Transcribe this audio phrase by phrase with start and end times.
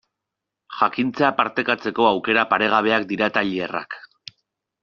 [0.77, 4.03] Jakintza partekatzeko aukera paregabea dira tailerrak.